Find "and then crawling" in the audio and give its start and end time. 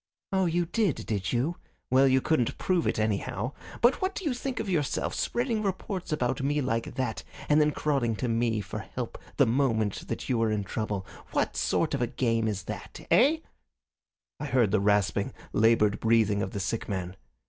7.47-8.15